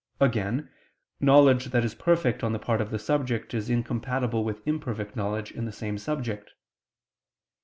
Again, 0.19 0.67
knowledge 1.19 1.65
that 1.65 1.85
is 1.85 1.93
perfect 1.93 2.43
on 2.43 2.53
the 2.53 2.57
part 2.57 2.81
of 2.81 2.89
the 2.89 2.97
subject 2.97 3.53
is 3.53 3.69
incompatible 3.69 4.43
with 4.43 4.67
imperfect 4.67 5.15
knowledge 5.15 5.51
in 5.51 5.65
the 5.65 5.71
same 5.71 5.99
subject. 5.99 6.53